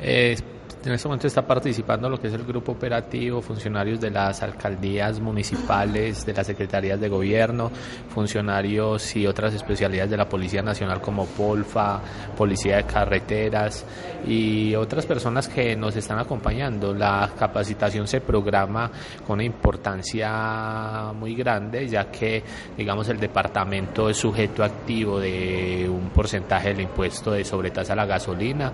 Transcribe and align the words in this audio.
Eh, 0.00 0.36
en 0.86 0.92
este 0.92 1.08
momento 1.08 1.26
está 1.26 1.46
participando 1.46 2.08
lo 2.08 2.18
que 2.18 2.28
es 2.28 2.34
el 2.34 2.44
grupo 2.44 2.72
operativo, 2.72 3.42
funcionarios 3.42 4.00
de 4.00 4.10
las 4.10 4.42
alcaldías 4.42 5.20
municipales, 5.20 6.24
de 6.24 6.32
las 6.32 6.46
secretarías 6.46 7.00
de 7.00 7.08
gobierno, 7.08 7.70
funcionarios 8.08 9.16
y 9.16 9.26
otras 9.26 9.54
especialidades 9.54 10.10
de 10.10 10.16
la 10.16 10.28
Policía 10.28 10.62
Nacional 10.62 11.00
como 11.00 11.26
Polfa, 11.26 12.00
Policía 12.36 12.76
de 12.76 12.84
Carreteras 12.84 13.84
y 14.26 14.74
otras 14.74 15.06
personas 15.06 15.48
que 15.48 15.76
nos 15.76 15.96
están 15.96 16.18
acompañando. 16.18 16.94
La 16.94 17.30
capacitación 17.38 18.06
se 18.06 18.20
programa 18.20 18.90
con 19.26 19.34
una 19.34 19.44
importancia 19.44 21.12
muy 21.14 21.34
grande, 21.34 21.88
ya 21.88 22.10
que, 22.10 22.42
digamos, 22.76 23.08
el 23.08 23.18
departamento 23.18 24.08
es 24.08 24.16
sujeto 24.16 24.64
activo 24.64 25.20
de 25.20 25.88
un 25.88 26.10
porcentaje 26.10 26.68
del 26.68 26.82
impuesto 26.82 27.32
de 27.32 27.44
sobretasa 27.44 27.92
a 27.92 27.96
la 27.96 28.06
gasolina 28.06 28.72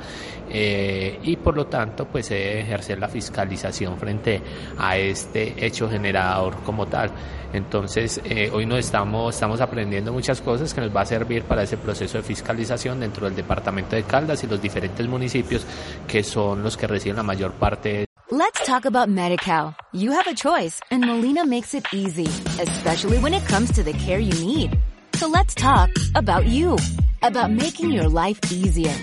eh, 0.48 1.18
y 1.22 1.36
por 1.36 1.56
lo 1.56 1.66
tanto 1.66 2.01
pues 2.06 2.26
se 2.26 2.34
debe 2.34 2.60
ejercer 2.60 2.98
la 2.98 3.08
fiscalización 3.08 3.98
frente 3.98 4.40
a 4.78 4.96
este 4.96 5.64
hecho 5.64 5.88
generador 5.88 6.56
como 6.64 6.86
tal. 6.86 7.10
Entonces 7.52 8.20
eh, 8.24 8.50
hoy 8.52 8.66
nos 8.66 8.78
estamos, 8.78 9.34
estamos 9.34 9.60
aprendiendo 9.60 10.12
muchas 10.12 10.40
cosas 10.40 10.72
que 10.72 10.80
nos 10.80 10.94
va 10.94 11.02
a 11.02 11.06
servir 11.06 11.42
para 11.44 11.62
ese 11.62 11.76
proceso 11.76 12.18
de 12.18 12.24
fiscalización 12.24 13.00
dentro 13.00 13.26
del 13.26 13.36
departamento 13.36 13.96
de 13.96 14.04
Caldas 14.04 14.42
y 14.44 14.46
los 14.46 14.60
diferentes 14.60 15.06
municipios 15.06 15.66
que 16.06 16.22
son 16.22 16.62
los 16.62 16.76
que 16.76 16.86
reciben 16.86 17.16
la 17.16 17.22
mayor 17.22 17.52
parte. 17.52 18.06
Let's 18.30 18.64
talk 18.64 18.86
about 18.86 19.10
MediCal. 19.10 19.74
You 19.92 20.12
have 20.12 20.26
a 20.26 20.34
choice 20.34 20.80
and 20.90 21.04
Molina 21.04 21.44
makes 21.44 21.74
it 21.74 21.84
easy, 21.92 22.28
especially 22.58 23.18
when 23.18 23.34
it 23.34 23.46
comes 23.46 23.70
to 23.72 23.82
the 23.82 23.92
care 23.92 24.18
you 24.18 24.32
need. 24.32 24.78
So 25.16 25.28
let's 25.28 25.54
talk 25.54 25.90
about 26.14 26.46
you, 26.46 26.78
about 27.22 27.50
making 27.50 27.92
your 27.92 28.08
life 28.08 28.40
easier, 28.50 28.94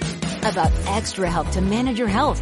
about 0.41 0.72
extra 0.88 1.30
help 1.30 1.50
to 1.52 1.61
manage 1.61 2.00
your 2.00 2.08
health. 2.08 2.41